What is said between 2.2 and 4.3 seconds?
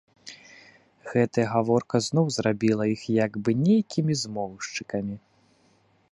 зрабіла іх як бы нейкімі